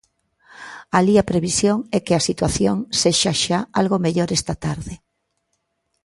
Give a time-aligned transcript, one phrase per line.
[0.97, 4.95] Alí a previsión é que a situación sexa xa algo mellor esta tarde.